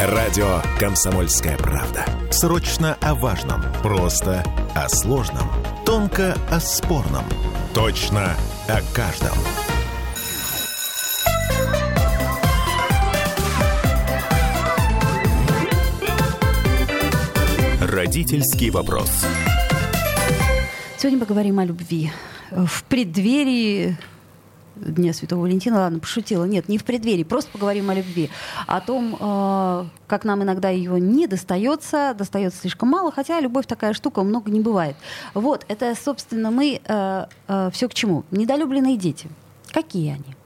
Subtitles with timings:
[0.00, 2.04] Радио «Комсомольская правда».
[2.30, 3.62] Срочно о важном.
[3.80, 4.42] Просто
[4.74, 5.48] о сложном.
[5.86, 7.24] Тонко о спорном.
[7.72, 8.36] Точно
[8.66, 9.38] о каждом.
[17.80, 19.24] Родительский вопрос.
[20.98, 22.10] Сегодня поговорим о любви.
[22.50, 23.96] В преддверии
[24.76, 26.44] Дня Святого Валентина, ладно, пошутила.
[26.44, 28.30] Нет, не в преддверии, просто поговорим о любви.
[28.66, 33.92] О том, э, как нам иногда ее не достается, достается слишком мало, хотя любовь такая
[33.92, 34.96] штука, много не бывает.
[35.34, 38.24] Вот, это, собственно, мы э, э, все к чему.
[38.30, 39.28] Недолюбленные дети.
[39.72, 40.36] Какие они?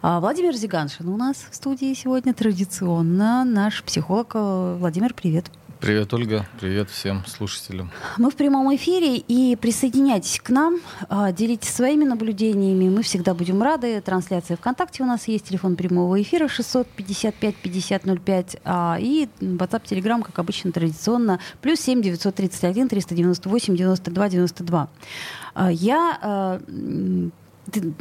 [0.00, 3.44] А, Владимир Зиганшин у нас в студии сегодня традиционно.
[3.44, 4.34] Наш психолог.
[4.34, 5.50] Владимир, привет.
[5.80, 6.44] Привет, Ольга.
[6.60, 7.90] Привет всем слушателям.
[8.18, 12.90] Мы в прямом эфире, и присоединяйтесь к нам, а, делитесь своими наблюдениями.
[12.90, 14.02] Мы всегда будем рады.
[14.02, 20.70] Трансляция ВКонтакте у нас есть, телефон прямого эфира 655-5005, а, и WhatsApp, Telegram, как обычно,
[20.70, 24.88] традиционно, плюс 7 931 398 92 92.
[25.70, 26.60] Я а,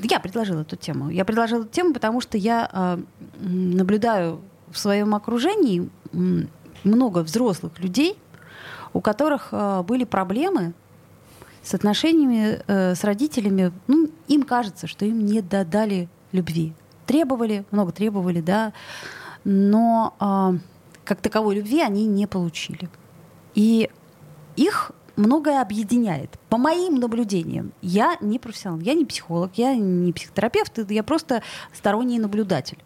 [0.04, 1.12] я предложила эту тему.
[1.12, 3.00] Я предложила эту тему, потому что я
[3.40, 5.90] наблюдаю в своем окружении
[6.84, 8.18] много взрослых людей,
[8.94, 10.74] у которых э, были проблемы
[11.62, 13.72] с отношениями э, с родителями.
[13.88, 16.74] Ну, им кажется, что им не додали любви.
[17.06, 18.74] Требовали, много требовали, да,
[19.44, 20.60] но э,
[21.04, 22.90] как таковой любви они не получили.
[23.56, 23.90] И
[24.56, 26.40] их многое объединяет.
[26.50, 32.20] По моим наблюдениям, я не профессионал, я не психолог, я не психотерапевт, я просто сторонний
[32.20, 32.78] наблюдатель.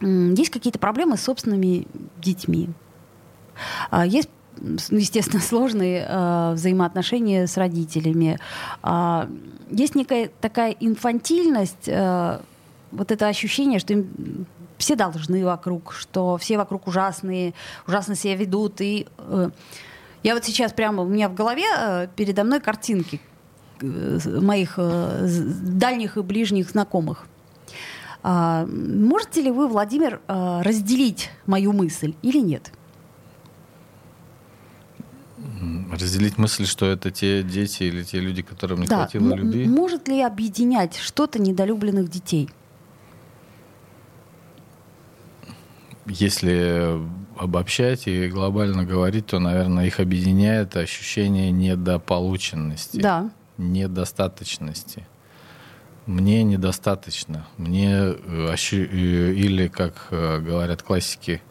[0.00, 2.70] Есть какие-то проблемы с собственными детьми.
[3.90, 4.28] А, есть
[4.60, 8.38] ну, естественно, сложные э, взаимоотношения с родителями.
[8.82, 9.28] Э,
[9.70, 12.40] есть некая такая инфантильность, э,
[12.90, 14.46] вот это ощущение, что им
[14.78, 17.54] все должны вокруг, что все вокруг ужасные,
[17.86, 18.80] ужасно себя ведут.
[18.80, 19.50] И э,
[20.22, 23.20] я вот сейчас прямо у меня в голове э, передо мной картинки
[23.80, 25.28] э, моих э,
[25.62, 27.26] дальних и ближних знакомых.
[28.22, 32.72] Э, можете ли вы, Владимир, э, разделить мою мысль или нет?
[35.90, 38.96] Разделить мысль, что это те дети или те люди, которым не да.
[38.96, 39.66] хватило любви?
[39.66, 42.50] Может ли объединять что-то недолюбленных детей?
[46.06, 46.98] Если
[47.36, 53.30] обобщать и глобально говорить, то, наверное, их объединяет ощущение недополученности, да.
[53.56, 55.06] недостаточности.
[56.06, 57.46] Мне недостаточно.
[57.58, 61.42] Мне э, э, или, как э, говорят классики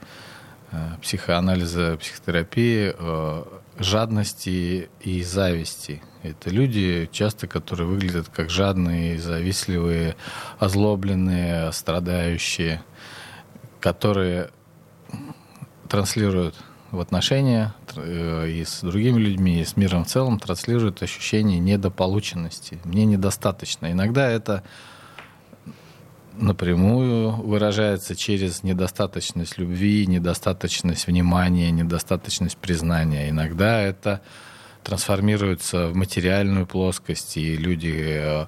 [1.02, 2.94] психоанализа, психотерапии,
[3.80, 6.02] жадности и зависти.
[6.24, 10.16] Это люди часто, которые выглядят как жадные, завистливые,
[10.60, 12.82] озлобленные, страдающие,
[13.80, 14.50] которые
[15.88, 16.56] транслируют
[16.92, 22.80] в отношения э, и с другими людьми, и с миром в целом, транслируют ощущение недополученности.
[22.84, 23.92] Мне недостаточно.
[23.92, 24.64] Иногда это
[26.40, 33.30] напрямую выражается через недостаточность любви, недостаточность внимания, недостаточность признания.
[33.30, 34.22] Иногда это
[34.84, 38.46] трансформируется в материальную плоскость, и люди э,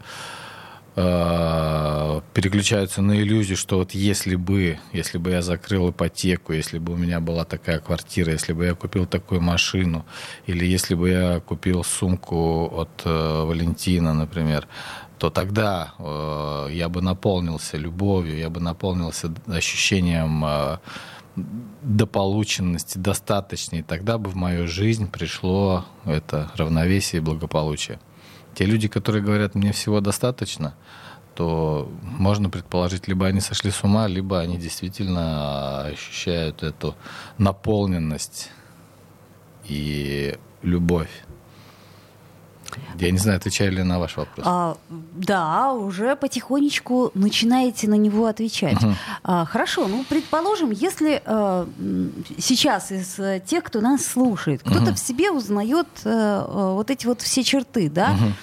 [0.96, 6.94] э, переключаются на иллюзию, что вот если бы, если бы я закрыл ипотеку, если бы
[6.94, 10.06] у меня была такая квартира, если бы я купил такую машину,
[10.48, 14.68] или если бы я купил сумку от э, Валентина, например,
[15.20, 20.78] то тогда э, я бы наполнился любовью, я бы наполнился ощущением э,
[21.82, 28.00] дополученности, достаточней, тогда бы в мою жизнь пришло это равновесие и благополучие.
[28.56, 30.74] Те люди, которые говорят, мне всего достаточно,
[31.36, 36.96] то можно предположить, либо они сошли с ума, либо они действительно ощущают эту
[37.38, 38.52] наполненность
[39.66, 41.26] и любовь.
[43.00, 44.46] Я не знаю, отвечаю ли на ваш вопрос.
[44.48, 48.84] А, да, уже потихонечку начинаете на него отвечать.
[48.84, 48.94] Угу.
[49.24, 51.68] А, хорошо, ну, предположим, если а,
[52.38, 54.94] сейчас из а, тех, кто нас слушает, кто-то угу.
[54.96, 58.34] в себе узнает а, вот эти вот все черты, да, угу.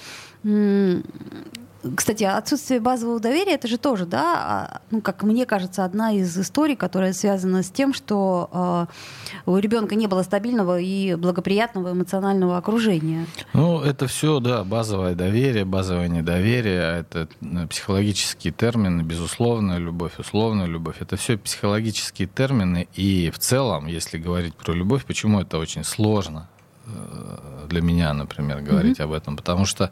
[1.95, 6.37] Кстати, отсутствие базового доверия это же тоже, да, а, ну, как мне кажется, одна из
[6.37, 12.57] историй, которая связана с тем, что э, у ребенка не было стабильного и благоприятного эмоционального
[12.57, 13.25] окружения.
[13.53, 20.65] Ну, это все, да, базовое доверие, базовое недоверие, это э, психологические термины, безусловно, любовь, условная
[20.67, 20.97] любовь.
[20.99, 26.47] Это все психологические термины, и в целом, если говорить про любовь, почему это очень сложно
[26.85, 29.03] э, для меня, например, говорить mm-hmm.
[29.03, 29.91] об этом, потому что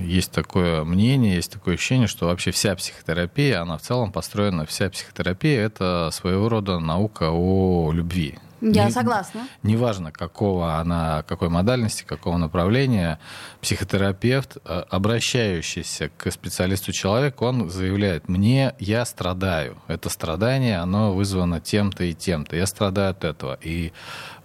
[0.00, 4.90] есть такое мнение, есть такое ощущение, что вообще вся психотерапия, она в целом построена, вся
[4.90, 8.38] психотерапия— это своего рода наука о любви.
[8.62, 9.48] Я Не- согласна.
[9.64, 13.18] Неважно, какого она, какой модальности, какого направления,
[13.60, 19.76] психотерапевт, э, обращающийся к специалисту человек, он заявляет, мне, я страдаю.
[19.88, 22.54] Это страдание, оно вызвано тем-то и тем-то.
[22.54, 23.58] Я страдаю от этого.
[23.60, 23.92] И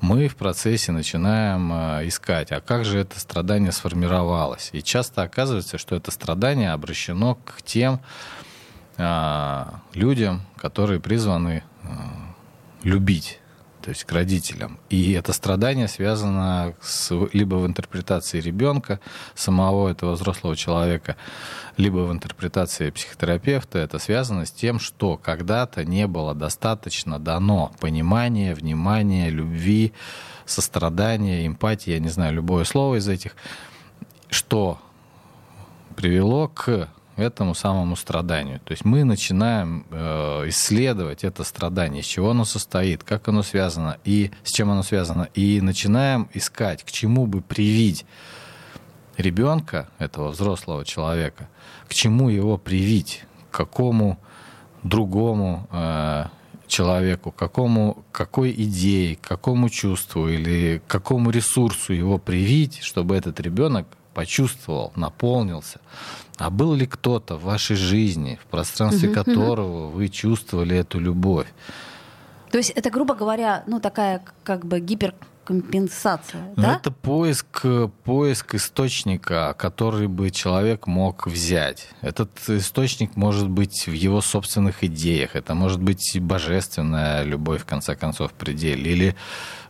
[0.02, 4.72] мы в процессе начинаем э, искать, а как же это страдание сформировалось.
[4.74, 8.00] И часто оказывается, что это страдание обращено к тем
[8.98, 12.34] а, людям, которые призваны а,
[12.82, 13.40] любить
[13.88, 14.82] то есть к родителям.
[14.90, 19.00] И это страдание связано с, либо в интерпретации ребенка,
[19.34, 21.16] самого этого взрослого человека,
[21.78, 23.80] либо в интерпретации психотерапевта.
[23.80, 29.94] Это связано с тем, что когда-то не было достаточно дано понимания, внимания, любви,
[30.46, 33.38] сострадания, эмпатии, я не знаю, любое слово из этих,
[34.30, 34.80] что
[35.96, 38.60] привело к этому самому страданию.
[38.64, 43.98] То есть мы начинаем э, исследовать это страдание, из чего оно состоит, как оно связано
[44.06, 48.06] и с чем оно связано, и начинаем искать, к чему бы привить
[49.18, 51.50] ребенка, этого взрослого человека,
[51.88, 54.20] к чему его привить, к какому
[54.84, 56.26] другому э,
[56.68, 63.88] человеку, какому, какой идее, какому чувству или какому ресурсу его привить, чтобы этот ребенок
[64.18, 65.80] почувствовал, наполнился.
[66.38, 71.46] А был ли кто-то в вашей жизни, в пространстве которого вы чувствовали эту любовь?
[72.50, 76.78] То есть это, грубо говоря, ну такая как бы гиперкомпенсация, Ну, да?
[76.78, 77.64] Это поиск,
[78.04, 81.90] поиск источника, который бы человек мог взять.
[82.02, 85.36] Этот источник может быть в его собственных идеях.
[85.36, 88.92] Это может быть божественная любовь, в конце концов, в пределе.
[88.92, 89.16] Или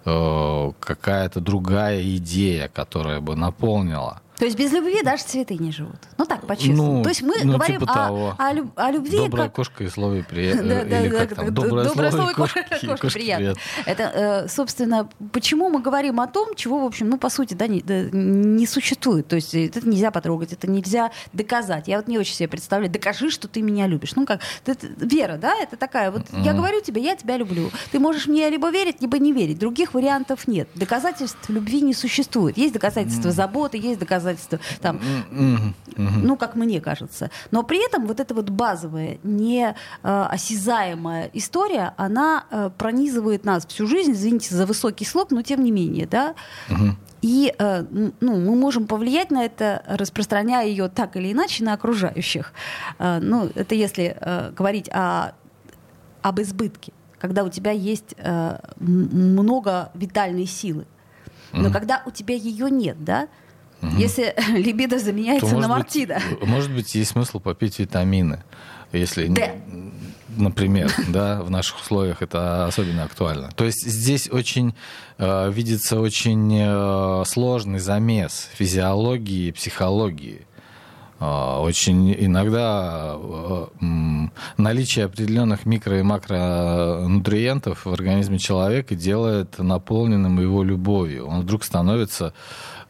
[0.06, 4.22] э, какая-то другая идея, которая бы наполнила.
[4.38, 5.96] То есть без любви даже цветы не живут.
[6.18, 6.98] Ну так, по-честному.
[6.98, 9.56] Ну, То есть мы ну, говорим типа о, о люб- о любви Добрая как...
[9.56, 10.86] кошка и слове приятно.
[10.90, 12.66] да, Или да, да, да, Доброе, доброе слово и кошке
[13.14, 13.56] приятно.
[13.86, 17.66] Это, э, собственно, почему мы говорим о том, чего, в общем, ну, по сути, да,
[17.66, 19.28] не, да, не существует.
[19.28, 21.88] То есть это нельзя потрогать, это нельзя доказать.
[21.88, 24.16] Я вот не очень себе представляю, докажи, что ты меня любишь.
[24.16, 27.72] Ну, как, это, вера, да, это такая, вот я говорю тебе, я тебя люблю.
[27.92, 29.58] Ты можешь мне либо верить, либо не верить.
[29.58, 30.70] Других вариантов нет.
[30.76, 32.56] Доказательств любви не существует.
[32.56, 34.27] Есть доказательства заботы, есть доказательства
[34.82, 35.00] там,
[35.32, 36.28] Мгм, мгм.
[36.28, 37.30] ну, как мне кажется.
[37.52, 44.12] Но при этом вот эта вот базовая, неосязаемая история, она э, пронизывает нас всю жизнь,
[44.12, 46.36] извините за высокий слог, но тем не менее, да.
[47.24, 47.84] И э,
[48.20, 52.54] ну, мы можем повлиять на это, распространяя ее так или иначе на окружающих.
[53.00, 55.34] Э, ну, это если э, говорить о,
[56.22, 60.86] об избытке, когда у тебя есть э, много витальной силы.
[61.54, 61.74] Но Мгм.
[61.74, 63.28] когда у тебя ее нет, да,
[63.82, 66.22] если либидо То, заменяется на может быть, мартида.
[66.42, 68.44] Может быть, есть смысл попить витамины.
[68.94, 69.52] Если, Д.
[70.38, 73.50] например, да, в наших условиях это особенно актуально.
[73.56, 74.74] То есть здесь очень
[75.18, 80.48] э, видится очень э, сложный замес физиологии и психологии.
[81.20, 83.66] Э, Очень иногда э,
[84.58, 91.28] наличие определенных микро- и макронутриентов в организме человека делает наполненным его любовью.
[91.28, 92.32] Он вдруг становится э,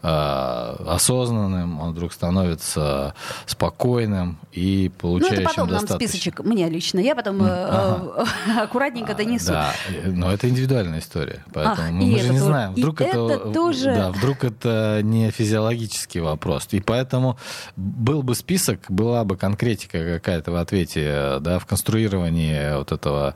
[0.01, 3.13] осознанным, он вдруг становится
[3.45, 6.99] спокойным и Ну, это получающим потом нам списочек, мне лично.
[6.99, 8.25] Я потом э, ага.
[8.47, 9.47] э, аккуратненько донесу.
[9.51, 9.73] Да,
[10.05, 13.95] но это индивидуальная история, поэтому мы, же не тоже- знаем, и вдруг это, это тоже-
[13.95, 17.37] да, вдруг это не физиологический вопрос, и поэтому
[17.75, 23.35] был бы список, была бы конкретика какая-то в ответе, да, в конструировании вот этого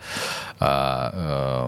[0.60, 1.61] а,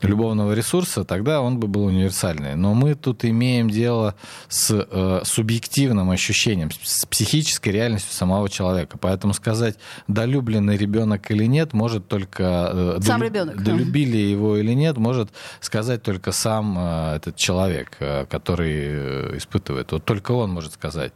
[0.00, 2.54] любовного ресурса, тогда он бы был универсальный.
[2.54, 4.14] Но мы тут имеем дело
[4.48, 8.96] с э, субъективным ощущением, с психической реальностью самого человека.
[8.96, 12.70] Поэтому сказать, долюбленный ребенок или нет, может только...
[12.72, 13.62] э, Сам долю- ребенок.
[13.62, 15.30] Долюбили его или нет, может
[15.60, 19.90] сказать только сам э, этот человек, э, который э, испытывает.
[19.90, 21.12] Вот только он может сказать,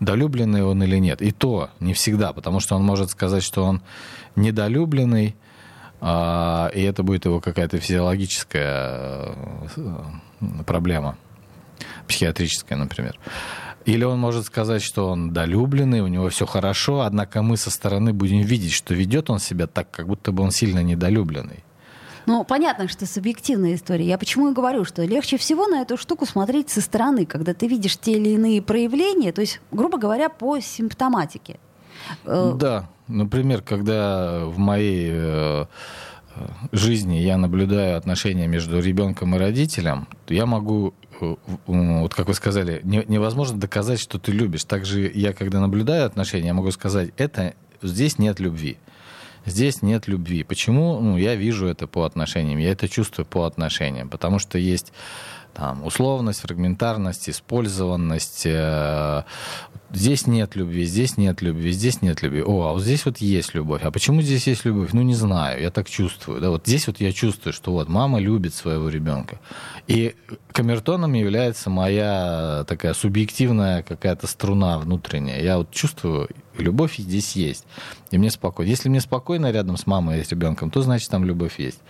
[0.00, 1.22] долюбленный он или нет.
[1.22, 3.80] И то не всегда, потому что он может сказать, что он
[4.36, 5.34] недолюбленный,
[6.00, 9.34] а, и это будет его какая-то физиологическая
[9.76, 10.02] э,
[10.66, 11.16] проблема,
[12.06, 13.18] психиатрическая, например.
[13.84, 18.12] Или он может сказать, что он долюбленный, у него все хорошо, однако мы со стороны
[18.12, 21.64] будем видеть, что ведет он себя так, как будто бы он сильно недолюбленный.
[22.26, 24.04] Ну, понятно, что субъективная история.
[24.04, 27.66] Я почему и говорю, что легче всего на эту штуку смотреть со стороны, когда ты
[27.66, 31.58] видишь те или иные проявления, то есть, грубо говоря, по симптоматике.
[32.24, 35.66] Э, Да, например, когда в моей э,
[36.36, 40.94] э, жизни я наблюдаю отношения между ребенком и родителем, я могу
[41.66, 44.62] вот как вы сказали, невозможно доказать, что ты любишь.
[44.62, 48.78] Также я, когда наблюдаю отношения, я могу сказать, это здесь нет любви.
[49.44, 50.44] Здесь нет любви.
[50.44, 51.00] Почему?
[51.00, 54.08] Ну, я вижу это по отношениям, я это чувствую по отношениям.
[54.08, 54.92] Потому что есть
[55.58, 58.42] там, условность, фрагментарность, использованность.
[58.46, 59.24] Э,
[59.90, 62.42] здесь нет любви, здесь нет любви, здесь нет любви.
[62.42, 63.82] О, а вот здесь вот есть любовь.
[63.82, 64.90] А почему здесь есть любовь?
[64.92, 66.40] Ну, не знаю, я так чувствую.
[66.40, 69.40] Да, вот здесь вот я чувствую, что вот мама любит своего ребенка.
[69.88, 70.14] И
[70.52, 75.42] камертоном является моя такая субъективная какая-то струна внутренняя.
[75.42, 77.66] Я вот чувствую, любовь здесь есть.
[78.12, 78.70] И мне спокойно.
[78.70, 81.80] Если мне спокойно рядом с мамой и с ребенком, то значит там любовь есть.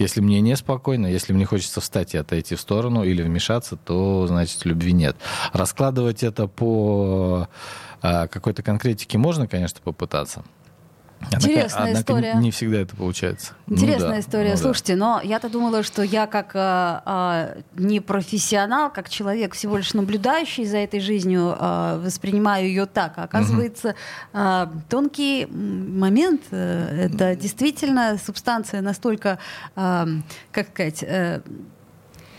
[0.00, 4.64] Если мне неспокойно, если мне хочется встать и отойти в сторону или вмешаться, то значит
[4.64, 5.14] любви нет.
[5.52, 7.48] Раскладывать это по
[8.00, 10.42] а, какой-то конкретике можно, конечно, попытаться.
[11.32, 12.34] Интересная однако, история.
[12.34, 13.52] Не всегда это получается.
[13.66, 14.50] Интересная ну, да, история.
[14.52, 14.98] Ну, Слушайте, да.
[14.98, 20.64] но я-то думала, что я как а, а, не профессионал, как человек, всего лишь наблюдающий
[20.64, 23.14] за этой жизнью, а, воспринимаю ее так.
[23.16, 23.94] А оказывается,
[24.32, 29.38] а, тонкий момент а, это действительно субстанция настолько,
[29.76, 30.08] а,
[30.52, 31.42] как сказать, а,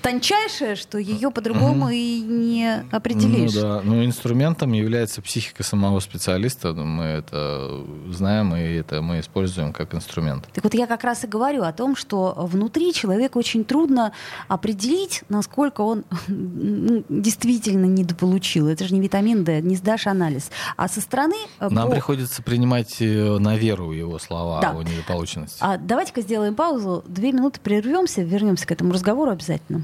[0.02, 1.92] тончайшая, что ее по-другому угу.
[1.94, 3.54] и не определишь.
[3.56, 6.74] Ну да, но инструментом является психика самого специалиста.
[6.74, 10.48] Мы это знаем, и это мы используем как инструмент.
[10.54, 14.12] Так вот я как раз и говорю о том, что внутри человеку очень трудно
[14.48, 18.68] определить, насколько он ну, действительно недополучил.
[18.68, 20.52] Это же не витамин D, не сдашь анализ.
[20.78, 21.36] А со стороны...
[21.60, 21.94] Э, Нам по...
[21.94, 24.72] приходится принимать э, на веру его слова да.
[24.72, 25.58] о недополученности.
[25.60, 29.84] А давайте-ка сделаем паузу, две минуты прервемся, вернемся к этому разговору обязательно.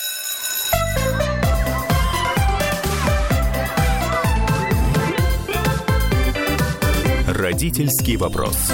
[7.51, 8.71] Родительский вопрос.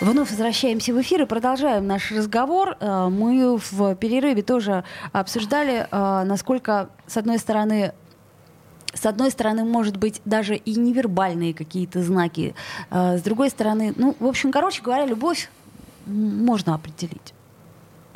[0.00, 2.78] Вновь возвращаемся в эфир и продолжаем наш разговор.
[2.80, 4.82] Э, мы в перерыве тоже
[5.12, 7.92] обсуждали, э, насколько, с одной стороны,
[8.94, 12.54] с одной стороны, может быть, даже и невербальные какие-то знаки.
[12.90, 15.50] Э, с другой стороны, ну, в общем, короче говоря, любовь
[16.06, 17.34] можно определить.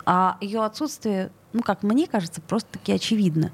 [0.06, 3.52] А ее отсутствие, ну, как мне кажется, просто-таки очевидно.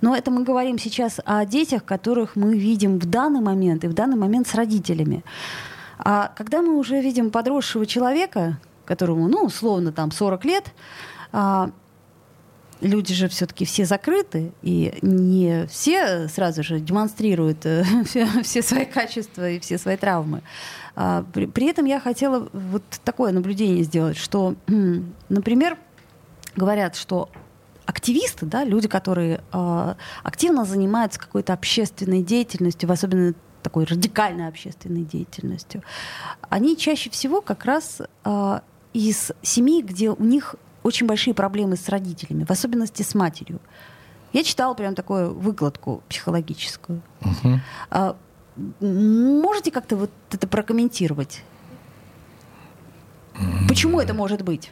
[0.00, 3.94] Но это мы говорим сейчас о детях, которых мы видим в данный момент и в
[3.94, 5.24] данный момент с родителями.
[5.98, 10.64] А когда мы уже видим подросшего человека, которому, ну, условно, там 40 лет,
[11.32, 11.70] а,
[12.80, 18.84] люди же все-таки все закрыты, и не все сразу же демонстрируют э, все, все свои
[18.84, 20.42] качества и все свои травмы.
[20.96, 24.54] А, при, при этом я хотела вот такое наблюдение сделать, что,
[25.28, 25.78] например,
[26.56, 27.28] говорят, что
[27.86, 35.02] активисты, да, люди, которые э, активно занимаются какой-то общественной деятельностью, в особенно такой радикальной общественной
[35.02, 35.82] деятельностью,
[36.48, 38.60] они чаще всего как раз э,
[38.92, 43.60] из семей, где у них очень большие проблемы с родителями, в особенности с матерью.
[44.32, 47.02] Я читала прям такую выкладку психологическую.
[47.20, 47.60] Угу.
[47.90, 48.16] А,
[48.80, 51.42] можете как-то вот это прокомментировать?
[53.68, 54.70] Почему это может быть?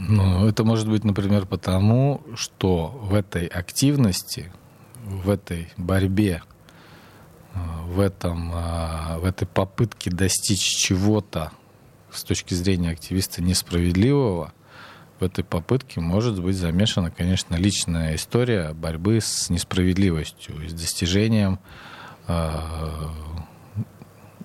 [0.00, 4.50] Ну, это может быть, например, потому, что в этой активности,
[5.04, 6.42] в этой борьбе
[7.54, 11.50] в, этом, а, в этой попытке достичь чего-то
[12.10, 14.52] с точки зрения активиста несправедливого,
[15.18, 21.58] в этой попытке может быть замешана, конечно, личная история борьбы с несправедливостью, с достижением
[22.26, 23.10] а,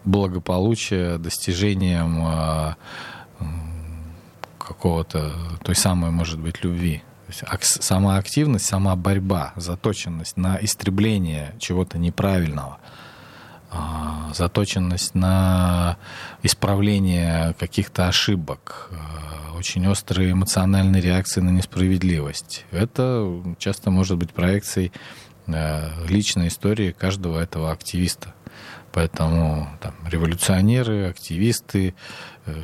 [0.03, 2.75] благополучия, достижением
[4.67, 7.03] какого-то той самой, может быть, любви.
[7.61, 12.77] Сама активность, сама борьба, заточенность на истребление чего-то неправильного,
[13.71, 15.97] а, заточенность на
[16.43, 22.65] исправление каких-то ошибок, а, очень острые эмоциональные реакции на несправедливость.
[22.71, 24.91] Это часто может быть проекцией
[25.47, 28.35] а, личной истории каждого этого активиста.
[28.95, 31.93] Поэтому там, революционеры, активисты,
[32.45, 32.61] э,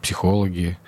[0.00, 0.78] психологи,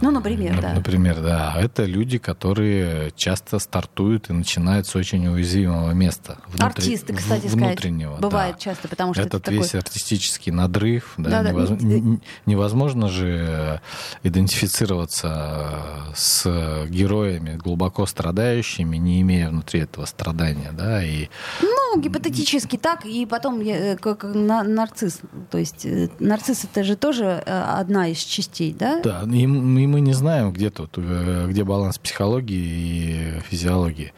[0.00, 0.74] ну, например, да.
[0.74, 1.54] Например, да.
[1.58, 6.38] Это люди, которые часто стартуют и начинают с очень уязвимого места.
[6.46, 8.22] Внутри, Артисты, кстати внутреннего, сказать.
[8.22, 8.60] Бывает да.
[8.60, 9.80] часто, потому что Этот это весь такой...
[9.80, 11.14] артистический надрыв.
[11.16, 11.68] Да, да, невоз...
[11.70, 12.18] да.
[12.46, 13.80] Невозможно же
[14.22, 20.72] идентифицироваться с героями, глубоко страдающими, не имея внутри этого страдания.
[20.72, 21.28] Да, и...
[21.62, 25.20] Ну, гипотетически так, и потом я, как на, нарцисс.
[25.50, 25.86] То есть
[26.18, 29.00] нарцисс это же тоже одна из частей, да?
[29.02, 29.46] Да, и,
[29.78, 34.12] и мы не знаем, где тут, где баланс психологии и физиологии.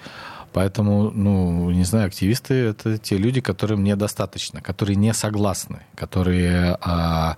[0.57, 7.37] Поэтому, ну, не знаю, активисты— это те люди, которым недостаточно, которые не согласны, которые а,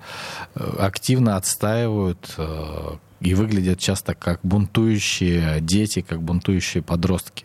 [0.54, 7.44] активно отстаивают а, и выглядят часто как бунтующие дети, как бунтующие подростки.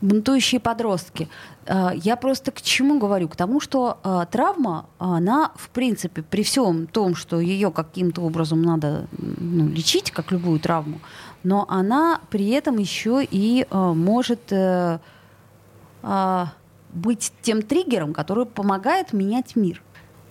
[0.00, 1.28] Бунтующие подростки.
[1.66, 3.28] А, я просто к чему говорю?
[3.28, 8.62] К тому, что а, травма, она, в принципе, при всем том, что ее каким-то образом
[8.62, 11.00] надо ну, лечить, как любую травму,
[11.42, 14.98] но она при этом еще и э, может э,
[16.92, 19.82] быть тем триггером, который помогает менять мир.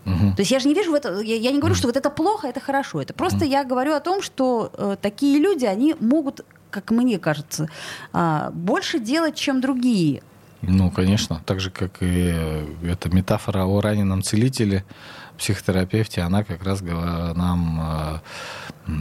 [0.05, 0.35] Угу.
[0.35, 2.09] То есть я же не вижу в это, я, я не говорю, что вот это
[2.09, 3.01] плохо, это хорошо.
[3.01, 3.45] Это просто угу.
[3.45, 7.69] я говорю о том, что э, такие люди, они могут, как мне кажется,
[8.13, 10.21] э, больше делать, чем другие.
[10.67, 14.83] Ну, конечно, так же, как и э, эта метафора о раненом целителе,
[15.37, 18.21] психотерапевте, она как раз нам
[18.87, 18.91] э,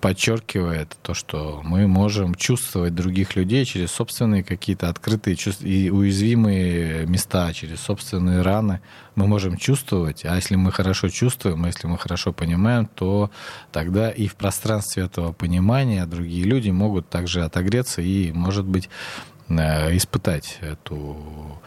[0.00, 7.52] подчеркивает то, что мы можем чувствовать других людей через собственные какие-то открытые и уязвимые места,
[7.52, 8.80] через собственные раны.
[9.14, 13.30] Мы можем чувствовать, а если мы хорошо чувствуем, если мы хорошо понимаем, то
[13.72, 18.88] тогда и в пространстве этого понимания другие люди могут также отогреться и, может быть,
[19.50, 21.60] испытать эту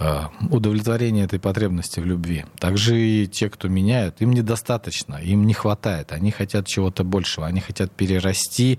[0.00, 2.44] Э, удовлетворение этой потребности в любви.
[2.60, 7.60] Также и те, кто меняют, им недостаточно, им не хватает, они хотят чего-то большего, они
[7.60, 8.78] хотят перерасти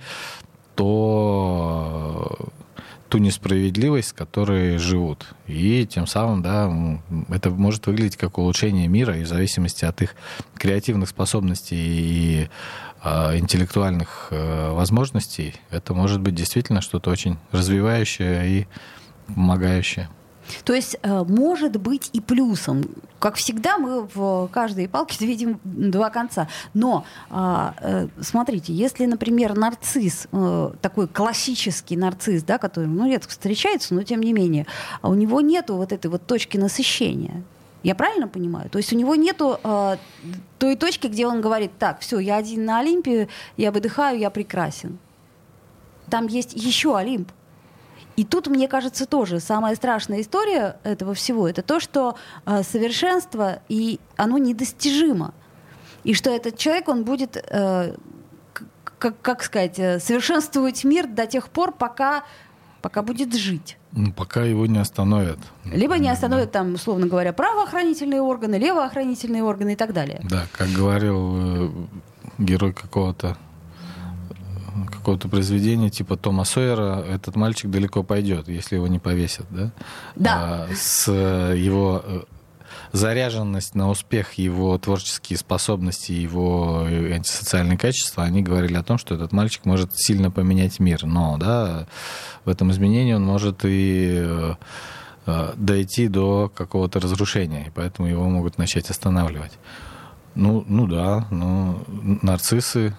[0.75, 2.37] то
[3.09, 5.25] ту несправедливость, с которой живут.
[5.45, 6.71] И тем самым, да,
[7.27, 10.15] это может выглядеть как улучшение мира, и в зависимости от их
[10.55, 12.47] креативных способностей и э,
[13.03, 18.67] интеллектуальных э, возможностей, это может быть действительно что-то очень развивающее и
[19.27, 20.09] помогающее.
[20.63, 22.83] То есть э, может быть и плюсом.
[23.19, 26.47] Как всегда, мы в каждой палке видим два конца.
[26.73, 33.29] Но а, э, смотрите, если, например, нарцисс, э, такой классический нарцисс, да, который ну, редко
[33.29, 34.65] встречается, но тем не менее,
[35.01, 37.43] а у него нету вот этой вот точки насыщения.
[37.83, 38.69] Я правильно понимаю?
[38.69, 39.97] То есть у него нету э,
[40.57, 44.99] той точки, где он говорит, так, все, я один на Олимпе, я выдыхаю, я прекрасен.
[46.09, 47.31] Там есть еще Олимп.
[48.17, 53.61] И тут, мне кажется, тоже самая страшная история этого всего это то, что э, совершенство
[53.69, 55.33] и оно недостижимо.
[56.03, 57.95] И что этот человек, он будет, э,
[58.97, 62.25] как, как сказать, э, совершенствовать мир до тех пор, пока,
[62.81, 63.77] пока будет жить.
[63.91, 65.39] Ну, пока его не остановят.
[65.65, 70.21] Либо не остановят, там, условно говоря, правоохранительные органы, левоохранительные органы и так далее.
[70.23, 71.69] Да, как говорил э,
[72.37, 73.37] герой какого-то
[74.91, 79.71] какого-то произведения типа Тома Сойера этот мальчик далеко пойдет, если его не повесят, да?
[80.15, 80.35] Да.
[80.35, 82.21] А, с э, его э,
[82.91, 89.15] заряженность на успех, его творческие способности, его э, антисоциальные качества, они говорили о том, что
[89.15, 91.05] этот мальчик может сильно поменять мир.
[91.05, 91.87] Но да,
[92.45, 94.55] в этом изменении он может и
[95.57, 99.51] дойти до какого-то разрушения, и поэтому его могут начать останавливать.
[100.35, 101.83] Ну, ну да, ну,
[102.21, 102.95] нарциссы,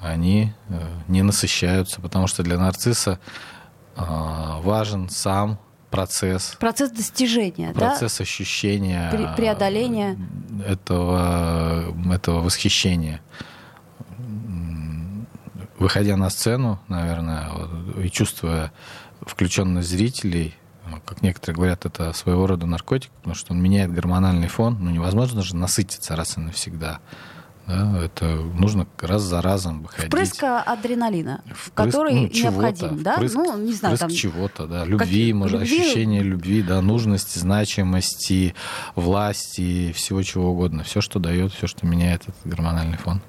[0.00, 3.18] они э, не насыщаются, потому что для нарцисса
[3.96, 4.02] э,
[4.62, 5.58] важен сам
[5.94, 6.56] процесс.
[6.58, 8.22] Процесс достижения, процесс да?
[8.22, 9.10] ощущения.
[9.12, 10.18] Пре- преодоления.
[10.66, 13.20] Этого, этого восхищения.
[15.78, 17.48] Выходя на сцену, наверное,
[18.02, 18.72] и чувствуя
[19.20, 20.54] включенность зрителей,
[21.04, 24.78] как некоторые говорят, это своего рода наркотик, потому что он меняет гормональный фон.
[24.80, 27.00] Ну, невозможно же насытиться раз и навсегда.
[27.66, 30.08] Да, это нужно раз за разом выходить.
[30.08, 33.14] Впрыск адреналина, впрыск, который ну, необходим, да?
[33.14, 34.10] Впрыск, ну, не знаю, там...
[34.10, 35.38] чего-то, да, любви, как...
[35.38, 35.80] может, любви...
[35.80, 38.54] ощущение любви, да, нужности, значимости,
[38.94, 40.84] власти, всего чего угодно.
[40.84, 43.22] Все, что дает, все, что меняет этот гормональный фон.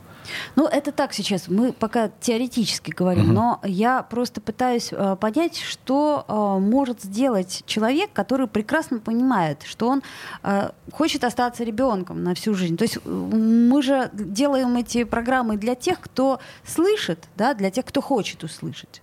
[0.55, 1.47] Ну, это так сейчас.
[1.47, 3.33] Мы пока теоретически говорим, угу.
[3.33, 9.87] но я просто пытаюсь э, понять, что э, может сделать человек, который прекрасно понимает, что
[9.87, 10.03] он
[10.43, 12.77] э, хочет остаться ребенком на всю жизнь.
[12.77, 18.01] То есть мы же делаем эти программы для тех, кто слышит, да, для тех, кто
[18.01, 19.01] хочет услышать.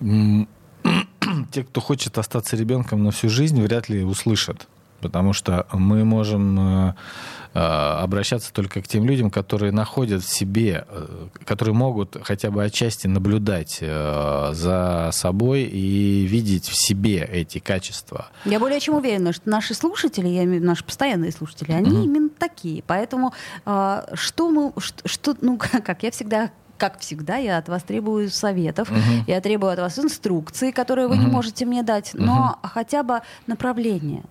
[1.52, 4.68] Те, кто хочет остаться ребенком на всю жизнь, вряд ли услышат.
[5.02, 6.94] Потому что мы можем э,
[7.54, 12.62] э, обращаться только к тем людям, которые находят в себе, э, которые могут хотя бы
[12.64, 18.28] отчасти наблюдать за собой и видеть в себе эти качества.
[18.44, 21.90] Я более чем уверена, что наши слушатели, я имею в виду наши постоянные слушатели, они
[21.90, 22.04] mm-hmm.
[22.04, 22.82] именно такие.
[22.86, 23.32] Поэтому
[23.64, 26.50] что мы, что, ну как, я всегда
[26.82, 29.24] как всегда, я от вас требую советов, Мгм.
[29.28, 31.32] я требую от вас инструкции, которые вы не Мгм.
[31.32, 34.24] можете мне дать, но хотя бы направление.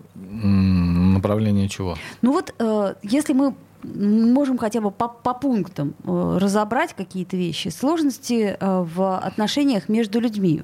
[1.16, 1.96] Направление чего?
[2.22, 7.70] Ну вот, э, если мы можем хотя бы по, по пунктам э, разобрать какие-то вещи,
[7.70, 10.64] сложности э, в отношениях между людьми.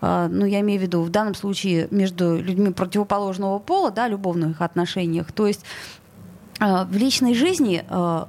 [0.00, 4.62] Э, ну, я имею в виду в данном случае между людьми противоположного пола, да, любовных
[4.62, 5.32] отношениях.
[5.32, 5.64] То есть
[6.60, 8.24] э, в личной жизни э,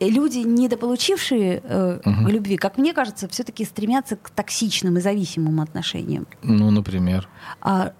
[0.00, 2.28] люди, недополучившие э, Мгм.
[2.28, 6.26] любви, как мне кажется, все-таки стремятся к токсичным и зависимым отношениям.
[6.42, 7.28] Ну, например.
[7.60, 7.92] А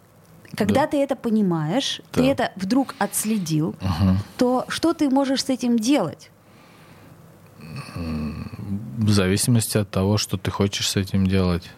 [0.57, 0.87] когда Да.
[0.87, 2.21] ты это понимаешь, Да.
[2.23, 4.19] ты это вдруг отследил, Мгм.
[4.39, 6.31] то что ты можешь с этим делать?
[8.99, 11.71] В зависимости от того, что ты хочешь с этим делать.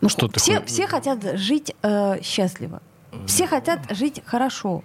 [0.00, 2.82] Ну, Что ты все, хо- все хотят жить э, счастливо.
[3.26, 4.82] Все хотят жить хорошо.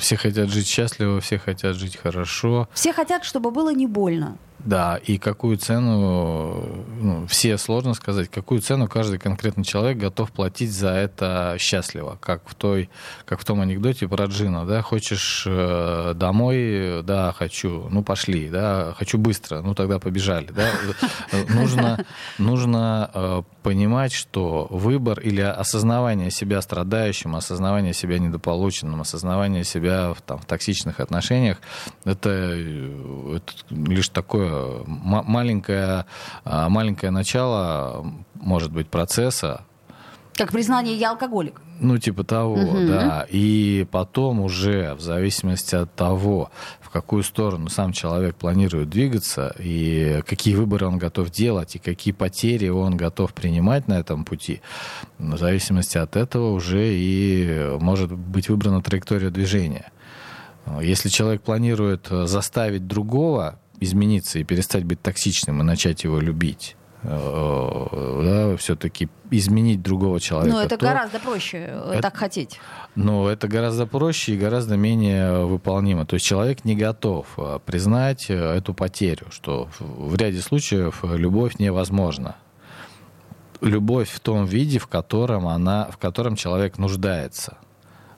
[0.00, 2.68] Все хотят жить счастливо, все хотят жить хорошо.
[2.72, 4.36] Все хотят, чтобы было не больно.
[4.64, 10.72] Да, и какую цену, ну, все сложно сказать, какую цену каждый конкретный человек готов платить
[10.72, 12.90] за это счастливо, как в той,
[13.24, 18.94] как в том анекдоте про Джина, да, хочешь э, домой, да, хочу, ну пошли, да,
[18.98, 20.68] хочу быстро, ну тогда побежали, да,
[21.32, 22.04] Э, нужно,
[22.38, 30.22] нужно э, понимать, что выбор или осознавание себя страдающим, осознавание себя недополученным, осознавание себя в,
[30.22, 31.58] там, в токсичных отношениях,
[32.04, 36.06] это, э, это лишь такое маленькое,
[36.44, 39.62] а, маленькое начало, может быть, процесса,
[40.34, 41.60] Как признание «я алкоголик».
[41.80, 42.86] ну, типа того, Мгм.
[42.86, 43.26] да.
[43.28, 50.22] И потом уже, в зависимости от того, в какую сторону сам человек планирует двигаться, и
[50.26, 54.60] какие выборы он готов делать, и какие потери он готов принимать на этом пути,
[55.18, 59.90] в зависимости от этого уже и может быть выбрана траектория движения.
[60.82, 66.76] Если человек планирует э, заставить другого измениться и перестать быть токсичным и начать его любить,
[67.02, 67.08] э,
[68.24, 70.56] да, все-таки изменить другого человека.
[70.56, 72.58] Но это то- гораздо проще э, Это- так хотеть.
[72.94, 76.06] но это гораздо проще и гораздо менее выполнимо.
[76.06, 82.36] То есть человек не готов э, признать эту потерю, что в ряде случаев любовь невозможна.
[83.60, 87.56] Любовь в том виде, в котором она, в котором человек нуждается.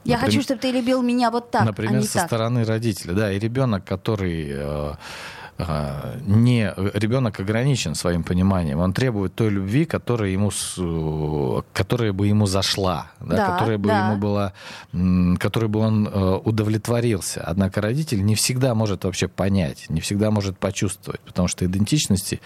[0.04, 2.26] Я Например- хочу, чтобы ты любил меня вот так, Например, а не со так.
[2.26, 3.12] стороны родителя.
[3.14, 4.52] Да, и ребенок, который
[6.26, 12.46] не ребенок ограничен своим пониманием, он требует той любви, которая ему, э, которая бы ему
[12.46, 14.08] зашла, да, Да, которая бы да.
[14.08, 14.52] ему была,
[15.38, 17.42] которой бы он э, удовлетворился.
[17.42, 22.40] Однако родитель не всегда может вообще понять, не всегда может почувствовать, потому что идентичности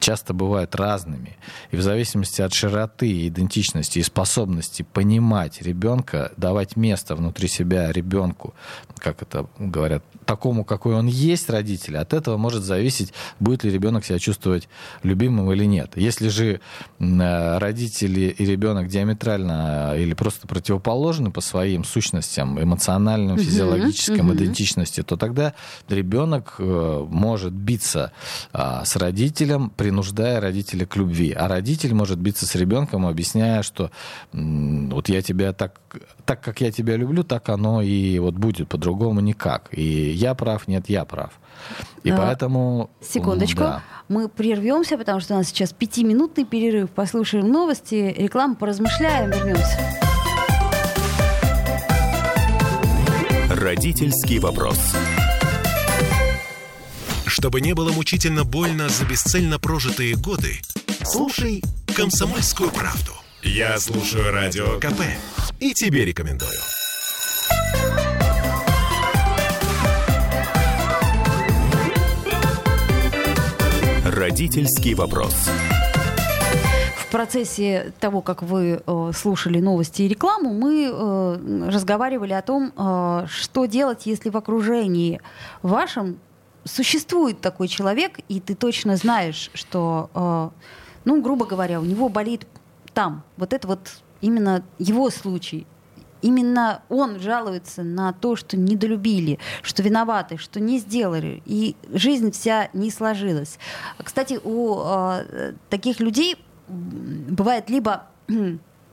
[0.00, 1.36] часто бывают разными.
[1.70, 8.54] И в зависимости от широты идентичности и способности понимать ребенка, давать место внутри себя ребенку,
[8.98, 14.04] как это говорят, такому, какой он есть родитель, от этого может зависеть, будет ли ребенок
[14.04, 14.68] себя чувствовать
[15.02, 15.92] любимым или нет.
[15.96, 16.60] Если же
[16.98, 24.34] э, родители и ребенок диаметрально э, или просто противоположны по своим сущностям, эмоциональным, физиологическим, мгм.
[24.34, 25.54] идентичности, то тогда
[25.88, 28.12] ребенок э, может биться
[28.52, 31.32] а, с родителем, принуждая родителя к любви.
[31.32, 33.90] А родитель может биться с ребенком, объясняя, что
[34.32, 35.80] вот я тебя так,
[36.24, 39.68] так, как я тебя люблю, так оно и вот будет, по-другому никак.
[39.72, 41.32] И я прав, нет, я прав.
[42.04, 42.90] И А, поэтому...
[43.00, 43.58] Секундочку.
[43.58, 43.82] да.
[44.08, 46.90] Мы прервемся, потому что у нас сейчас пятиминутный перерыв.
[46.90, 49.76] Послушаем новости, рекламу, поразмышляем, вернемся.
[53.50, 54.78] Родительский вопрос.
[57.40, 60.60] Чтобы не было мучительно больно за бесцельно прожитые годы,
[61.04, 61.64] слушай
[61.96, 63.12] «Комсомольскую правду».
[63.42, 65.00] Я слушаю Радио КП
[65.58, 66.52] и тебе рекомендую.
[74.04, 75.48] Родительский вопрос.
[76.98, 82.70] В процессе того, как вы э, слушали новости и рекламу, мы э, разговаривали о том,
[82.76, 85.22] э, что делать, если в окружении
[85.62, 86.18] вашем
[86.64, 90.50] существует такой человек, и ты точно знаешь, что, э,
[91.04, 92.46] ну, грубо говоря, у него болит
[92.92, 93.22] там.
[93.36, 93.80] Вот это вот
[94.20, 95.66] именно его случай.
[96.22, 102.68] Именно он жалуется на то, что недолюбили, что виноваты, что не сделали, и жизнь вся
[102.74, 103.58] не сложилась.
[104.02, 106.36] Кстати, у э, таких людей
[106.68, 108.06] бывает либо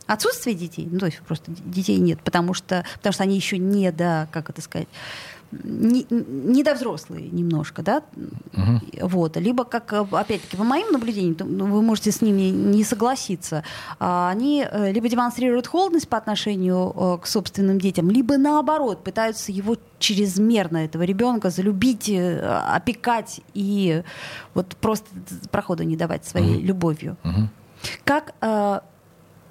[0.08, 3.92] Отсутствие детей, ну, то есть просто детей нет, потому что, потому что они еще не
[3.92, 4.88] до, как это сказать,
[5.52, 8.04] не, не до взрослые немножко, да,
[8.54, 9.08] угу.
[9.08, 13.64] вот, либо как, опять-таки, по моим наблюдениям, вы можете с ними не согласиться,
[14.00, 19.52] а, они э, либо демонстрируют холодность по отношению э, к собственным детям, либо наоборот пытаются
[19.52, 24.04] его чрезмерно этого ребенка залюбить, э, опекать и
[24.54, 25.08] вот просто
[25.52, 26.66] прохода не давать своей угу.
[26.66, 27.18] любовью.
[27.24, 27.50] Угу.
[28.04, 28.34] Как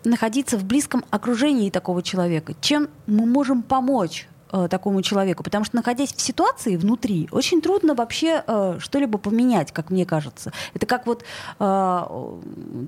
[0.04, 2.54] находиться в близком окружении такого человека?
[2.60, 7.94] Чем мы можем помочь э, такому человеку, потому что находясь в ситуации внутри, очень трудно
[7.94, 10.52] вообще э, что-либо поменять, как мне кажется.
[10.74, 11.24] Это как вот
[11.58, 12.30] э,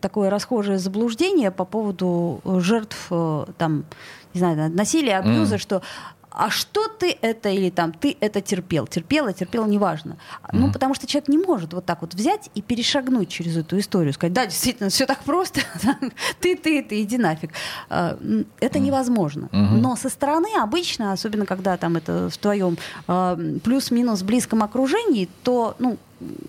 [0.00, 3.84] такое расхожее заблуждение по поводу жертв э, там
[4.34, 5.58] не знаю, насилия, абьюза, mm.
[5.58, 5.82] что
[6.38, 10.12] а что ты это или там ты это терпел, терпела, терпела, неважно.
[10.12, 10.48] Mm-hmm.
[10.52, 14.12] Ну, потому что человек не может вот так вот взять и перешагнуть через эту историю,
[14.12, 15.62] сказать, да, действительно, все так просто,
[16.40, 17.50] ты, ты, ты, иди нафиг.
[17.90, 18.16] А,
[18.60, 19.48] это невозможно.
[19.50, 19.78] Mm-hmm.
[19.78, 25.74] Но со стороны обычно, особенно когда там это в твоем а, плюс-минус близком окружении, то,
[25.80, 25.98] ну,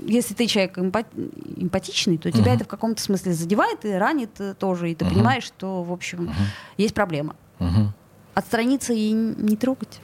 [0.05, 2.55] если ты человек эмпатичный, то тебя uh-huh.
[2.55, 5.09] это в каком-то смысле задевает и ранит э, тоже, и ты uh-huh.
[5.13, 6.33] понимаешь, что, в общем, uh-huh.
[6.77, 7.35] есть проблема.
[7.59, 7.89] Uh-huh.
[8.33, 9.99] Отстраниться и не трогать?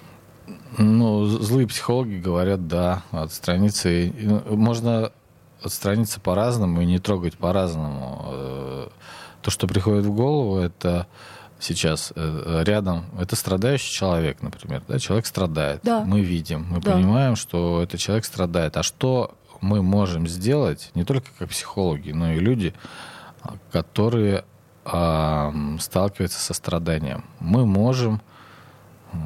[0.77, 3.89] Ну, злые психологи говорят, да, отстраниться.
[3.89, 5.11] И, ну, можно
[5.61, 8.25] отстраниться по-разному и не трогать по-разному.
[8.27, 8.87] Э,
[9.41, 11.07] то, что приходит в голову, это
[11.59, 16.03] сейчас э, рядом, это страдающий человек, например, да, человек страдает, да.
[16.03, 16.93] мы видим, мы да.
[16.93, 18.77] понимаем, что этот человек страдает.
[18.77, 22.73] А что мы можем сделать, не только как психологи, но и люди,
[23.71, 24.43] которые
[24.85, 27.25] э, сталкивается со страданием.
[27.39, 28.21] Мы можем
[29.11, 29.17] э,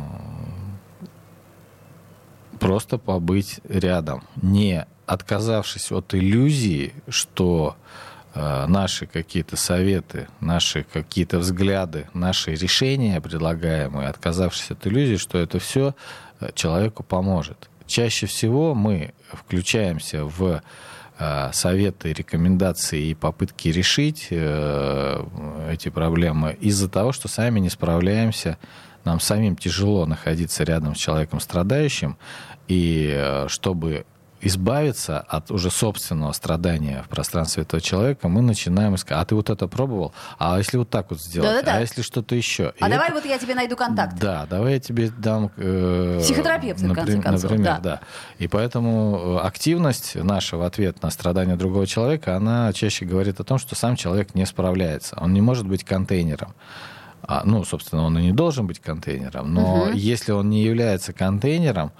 [2.59, 7.75] просто побыть рядом, не отказавшись от иллюзии, что
[8.35, 15.59] э, наши какие-то советы, наши какие-то взгляды, наши решения предлагаемые, отказавшись от иллюзии, что это
[15.59, 15.95] все
[16.39, 17.69] э, человеку поможет.
[17.87, 20.61] Чаще всего мы включаемся в
[21.51, 25.25] советы, рекомендации и попытки решить э,
[25.69, 28.57] эти проблемы из-за того, что сами не справляемся,
[29.03, 32.17] нам самим тяжело находиться рядом с человеком страдающим,
[32.67, 34.05] и э, чтобы
[34.41, 39.49] избавиться от уже собственного страдания в пространстве этого человека, мы начинаем искать, а ты вот
[39.49, 40.13] это пробовал?
[40.37, 41.49] А если вот так вот сделать?
[41.49, 41.77] Да-да-да.
[41.77, 42.73] А если что-то еще?
[42.79, 43.15] А И давай это...
[43.15, 44.17] вот я тебе найду контакт.
[44.19, 45.51] Да, давай я тебе дам...
[45.57, 47.51] Э, Психотерапевт, в конце концов.
[47.51, 47.79] Например, да.
[47.79, 48.01] да.
[48.37, 53.57] И поэтому активность наша в ответ на страдания другого человека, она чаще говорит о том,
[53.57, 55.17] что сам человек не справляется.
[55.19, 56.53] Он не может быть контейнером.
[57.29, 59.91] А, ну, собственно, он и не должен быть контейнером, но угу.
[59.91, 61.91] если он не является контейнером,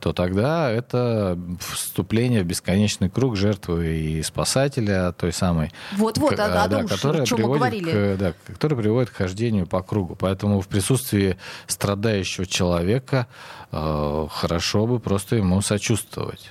[0.00, 6.64] то тогда это вступление в бесконечный круг жертвы и спасателя той самой, вот-вот, к, о,
[6.64, 10.16] о да, которая приводит к, да, который приводит к хождению по кругу.
[10.16, 13.26] Поэтому в присутствии страдающего человека
[13.70, 16.50] э, хорошо бы просто ему сочувствовать.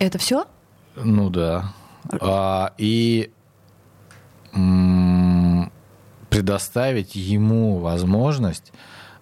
[0.00, 0.46] Это все?
[0.96, 1.72] Ну да.
[2.20, 3.30] А, и
[6.38, 8.72] предоставить ему возможность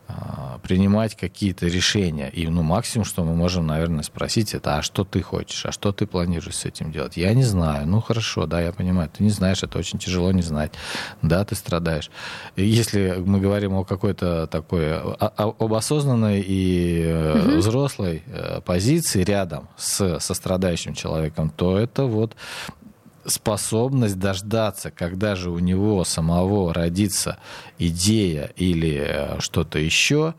[0.07, 2.29] а, принимать какие-то решения.
[2.29, 5.93] И ну, максимум, что мы можем, наверное, спросить, это, а что ты хочешь, а что
[5.93, 7.17] ты планируешь с этим делать?
[7.17, 7.87] Я не знаю.
[7.87, 9.09] Ну, хорошо, да, я понимаю.
[9.09, 10.73] Ты не знаешь, это очень тяжело не знать.
[11.23, 12.11] Да, ты страдаешь.
[12.55, 17.57] И если мы говорим о какой-то такой, об осознанной и угу.
[17.57, 22.37] взрослой э, позиции рядом с, со страдающим человеком, то это вот
[23.27, 27.39] способность дождаться, когда же у него самого родится
[27.79, 30.35] идея или э, что-то еще,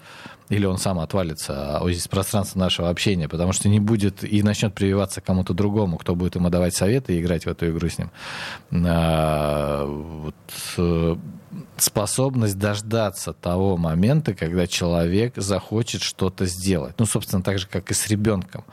[0.50, 5.22] или он сам отвалится из пространства нашего общения, потому что не будет и начнет прививаться
[5.22, 8.12] кому-то другому, кто будет ему давать советы и играть в эту игру с ним.
[8.72, 10.36] А, вот,
[10.78, 11.16] э,
[11.78, 16.96] способность дождаться того момента, когда человек захочет что-то сделать.
[16.98, 18.64] Ну, собственно, так же, как и с ребенком.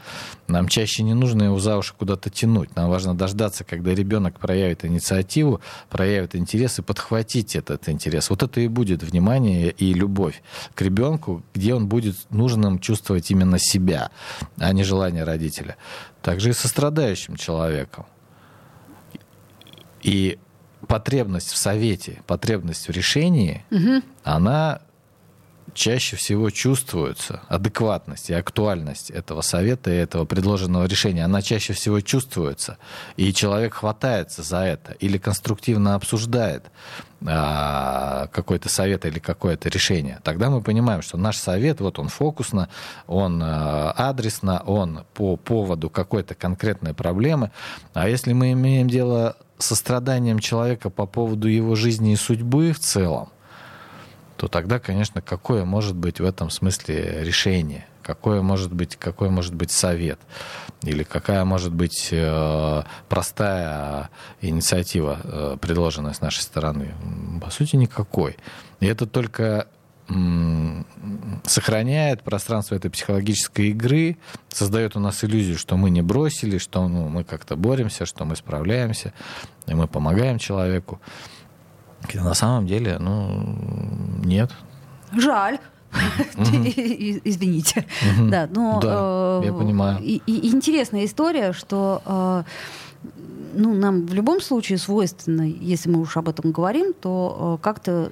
[0.48, 2.74] Нам чаще не нужно его за уши куда-то тянуть.
[2.76, 5.60] Нам важно дождаться, когда ребенок проявит инициативу,
[5.90, 8.30] проявит интерес и подхватить этот интерес.
[8.30, 10.42] Вот это и будет внимание и любовь
[10.74, 14.10] к ребенку, где он будет нужным чувствовать именно себя,
[14.58, 15.76] а не желание родителя.
[16.22, 18.06] Также и со страдающим человеком.
[20.02, 20.38] И
[20.86, 24.02] потребность в совете, потребность в решении, угу.
[24.22, 24.80] она
[25.74, 32.00] чаще всего чувствуется, адекватность и актуальность этого совета и этого предложенного решения, она чаще всего
[32.00, 32.78] чувствуется.
[33.16, 36.64] И человек хватается за это или конструктивно обсуждает
[37.26, 40.20] а, какой-то совет или какое-то решение.
[40.22, 42.68] Тогда мы понимаем, что наш совет, вот он фокусно,
[43.06, 47.50] он а, адресно, он по поводу какой-то конкретной проблемы.
[47.92, 53.30] А если мы имеем дело состраданием человека по поводу его жизни и судьбы в целом,
[54.36, 57.86] то тогда, конечно, какое может быть в этом смысле решение?
[58.02, 60.18] Какое может быть, какой может быть совет?
[60.82, 64.10] Или какая может быть э, простая
[64.42, 66.92] инициатива, э, предложенная с нашей стороны?
[67.42, 68.36] По сути, никакой.
[68.80, 69.68] И это только
[71.44, 74.18] сохраняет пространство этой психологической игры,
[74.48, 78.36] создает у нас иллюзию, что мы не бросили, что ну, мы как-то боремся, что мы
[78.36, 79.14] справляемся,
[79.66, 81.00] и мы помогаем человеку.
[82.12, 83.56] На самом деле, ну,
[84.24, 84.50] нет.
[85.16, 85.58] Жаль.
[87.24, 87.86] Извините.
[88.18, 88.80] Да, но...
[88.80, 89.98] Да, я э, понимаю.
[90.00, 92.42] И, интересная история, что э,
[93.56, 98.10] ну, нам в любом случае свойственно, если мы уж об этом говорим, то э, как-то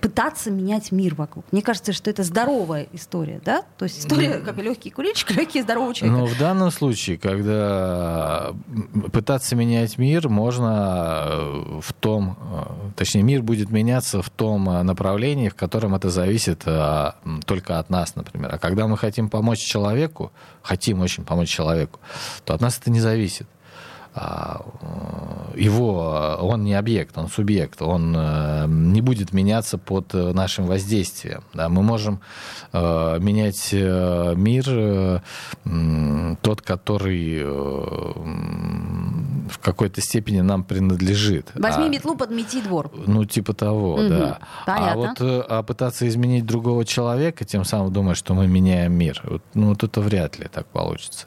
[0.00, 1.44] пытаться менять мир вокруг.
[1.52, 3.62] Мне кажется, что это здоровая история, да?
[3.78, 6.18] То есть история, как и легкий курильщик, легкий здоровый человек.
[6.18, 8.52] Ну, в данном случае, когда
[9.12, 12.64] пытаться менять мир, можно э, в том, э,
[12.96, 16.64] точнее, мир будет меняться в том направлении, в котором это зависит
[17.46, 18.54] только от нас, например.
[18.54, 22.00] А когда мы хотим помочь человеку, хотим очень помочь человеку,
[22.44, 23.46] то от нас это не зависит.
[24.14, 24.60] А,
[25.56, 31.42] его, он не объект, он субъект, он э, не будет меняться под нашим воздействием.
[31.54, 31.68] Да?
[31.68, 32.20] Мы можем
[32.72, 35.22] э, менять э, мир,
[36.42, 38.18] тот, который в
[39.60, 41.50] какой-то степени нам принадлежит.
[41.54, 42.90] Возьми а, метлу, подмети двор.
[43.06, 44.08] Ну, типа того, угу.
[44.08, 44.38] да.
[44.66, 44.92] Понятно.
[44.92, 49.22] А вот а пытаться изменить другого человека, тем самым думая, что мы меняем мир,
[49.54, 51.26] ну, вот это вряд ли так получится.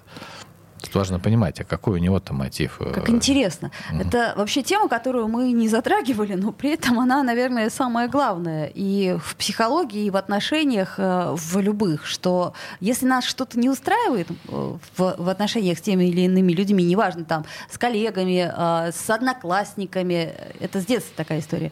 [0.85, 2.77] Тут важно понимать, а какой у него-то мотив.
[2.79, 3.71] Э, как интересно.
[3.91, 4.07] Mm.
[4.07, 9.17] Это вообще тема, которую мы не затрагивали, но при этом она, наверное, самая главная и
[9.17, 14.35] в психологии, и в отношениях, э, в любых, что если нас что-то не устраивает э,
[14.47, 18.51] в, в отношениях с теми или иными людьми, неважно, там, с коллегами,
[18.91, 21.71] с одноклассниками, это с детства такая история,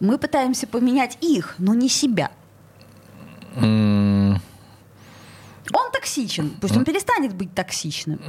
[0.00, 2.30] мы пытаемся поменять их, но не себя.
[3.56, 4.40] Mm.
[5.72, 6.50] Он токсичен.
[6.60, 8.20] Пусть он перестанет быть токсичным.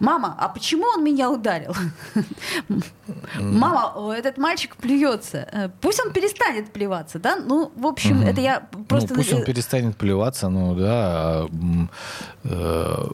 [0.00, 1.74] Мама, а почему он меня ударил?
[3.40, 5.48] Мама, этот мальчик плюется.
[5.50, 7.36] Э, пусть он перестанет плеваться, да?
[7.36, 9.08] Ну, в общем, это я просто...
[9.10, 11.46] Ну, пусть он перестанет плеваться, ну да.
[12.44, 13.08] Э,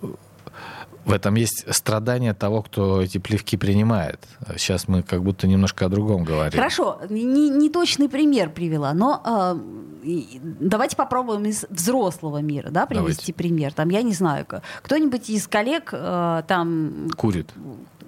[1.05, 4.21] в этом есть страдание того, кто эти плевки принимает.
[4.57, 6.59] Сейчас мы как будто немножко о другом говорим.
[6.59, 9.59] Хорошо, не, не точный пример привела, но э,
[10.43, 13.35] давайте попробуем из взрослого мира да, привести давайте.
[13.35, 13.73] пример.
[13.73, 14.47] Там, я не знаю,
[14.83, 17.09] кто-нибудь из коллег э, там...
[17.17, 17.53] Курит.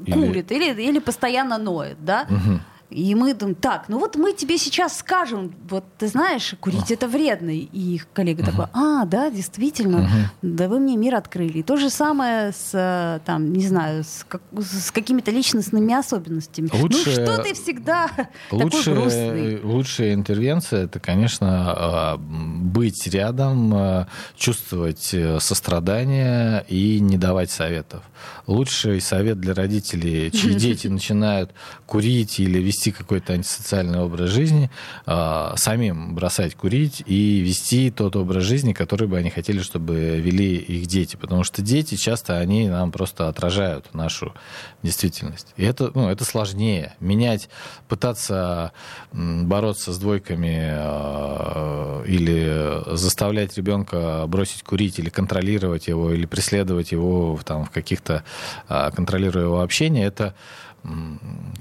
[0.05, 2.27] Курит или, или, или постоянно ноет, да?
[2.29, 2.61] Угу.
[2.91, 7.09] И мы думаем, так, ну вот мы тебе сейчас скажем, вот ты знаешь, курить это
[7.09, 7.51] вредно.
[7.51, 8.51] И их коллега uh-huh.
[8.51, 10.39] такой, а, да, действительно, uh-huh.
[10.43, 11.59] да вы мне мир открыли.
[11.59, 16.71] И то же самое с, э, там, не знаю, с, как, с какими-то личностными особенностями.
[16.73, 18.09] Лучшая, ну что ты всегда
[18.53, 19.61] лучшая, такой грустный?
[19.63, 28.05] Лучшая интервенция, это, конечно, а, быть рядом, а, чувствовать э, сострадание и не давать советов.
[28.47, 31.51] Лучший совет для родителей, чьи дети начинают
[31.85, 34.71] курить или вести вести какой-то антисоциальный образ жизни,
[35.07, 40.57] э, самим бросать курить и вести тот образ жизни, который бы они хотели, чтобы вели
[40.57, 41.17] их дети.
[41.17, 44.35] Потому что дети часто, они нам просто отражают нашу
[44.83, 45.55] действительность.
[45.57, 46.95] И это, ну, это сложнее.
[47.01, 47.49] Менять,
[47.89, 48.73] пытаться
[49.13, 57.39] бороться с двойками э, или заставлять ребенка бросить курить или контролировать его, или преследовать его
[57.45, 58.23] там, в каких-то,
[58.69, 60.35] э, контролируя его общение, это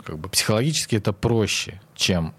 [0.04, 2.34] как бы психологически это проще, чем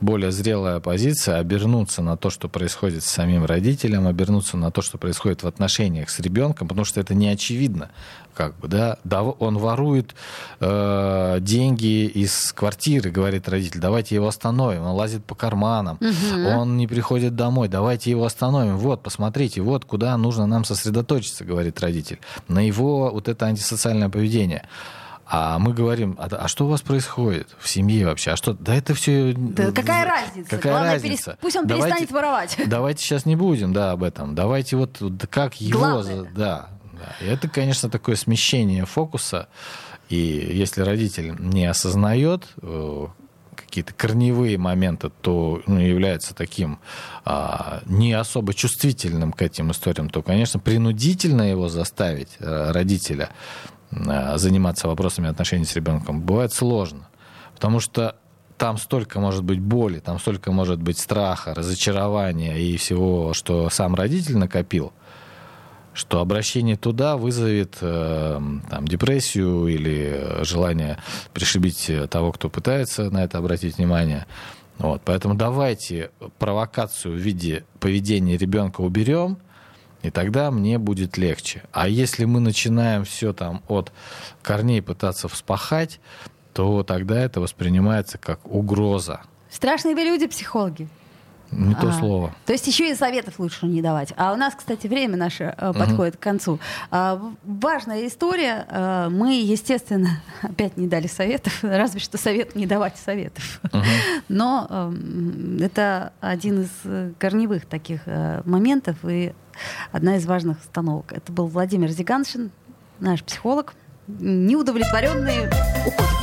[0.00, 4.96] более зрелая позиция обернуться на то, что происходит с самим родителем, обернуться на то, что
[4.96, 7.90] происходит в отношениях с ребенком, потому что это не очевидно.
[8.34, 8.98] Как бы, да?
[9.02, 10.14] да он ворует
[10.60, 14.82] э, деньги из квартиры, говорит родитель, давайте его остановим.
[14.82, 16.48] Он лазит по карманам, угу.
[16.48, 18.76] он не приходит домой, давайте его остановим.
[18.78, 24.68] Вот, посмотрите, вот куда нужно нам сосредоточиться, говорит родитель, на его вот это антисоциальное поведение.
[25.30, 28.30] А мы говорим, а, а что у вас происходит в семье вообще?
[28.30, 28.54] А что?
[28.54, 29.34] Да это все...
[29.36, 30.48] Да какая разница?
[30.48, 31.24] Какая Главное, разница?
[31.24, 31.38] Перес...
[31.42, 32.56] Пусть он давайте, перестанет воровать.
[32.66, 34.34] Давайте сейчас не будем, да, об этом.
[34.34, 35.78] Давайте вот как его...
[35.80, 36.22] Главное.
[36.34, 37.14] Да, да.
[37.20, 39.48] И это, конечно, такое смещение фокуса.
[40.08, 43.06] И если родитель не осознает э,
[43.54, 46.78] какие-то корневые моменты, то ну, является таким
[47.26, 53.30] а, не особо чувствительным к этим историям, то, конечно, принудительно его заставить, э, родителя,
[53.90, 57.08] заниматься вопросами отношений с ребенком, бывает сложно.
[57.54, 58.16] Потому что
[58.58, 63.94] там столько может быть боли, там столько может быть страха, разочарования и всего, что сам
[63.94, 64.92] родитель накопил,
[65.94, 70.98] что обращение туда вызовет э, там, депрессию или желание
[71.32, 74.26] пришибить того, кто пытается на это обратить внимание.
[74.78, 79.38] Вот, поэтому давайте провокацию в виде поведения ребенка уберем,
[80.02, 81.62] и тогда мне будет легче.
[81.72, 83.92] А если мы начинаем все там от
[84.42, 86.00] корней пытаться вспахать,
[86.52, 89.22] то тогда это воспринимается как угроза.
[89.50, 90.88] Страшные вы люди, психологи.
[91.50, 92.34] Не то а, слово.
[92.44, 94.12] То есть еще и советов лучше не давать.
[94.16, 96.20] А у нас, кстати, время наше э, подходит угу.
[96.20, 96.58] к концу.
[96.90, 98.66] А, важная история.
[98.68, 103.60] А, мы, естественно, опять не дали советов, разве что совет не давать советов.
[103.72, 103.82] Угу.
[104.28, 104.92] Но а,
[105.60, 109.32] это один из корневых таких а, моментов и
[109.90, 111.12] одна из важных установок.
[111.12, 112.50] Это был Владимир Зиганшин,
[113.00, 113.74] наш психолог.
[114.06, 115.50] Неудовлетворенные
[115.86, 116.18] уходят.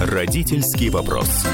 [0.00, 1.46] Родительский вопрос.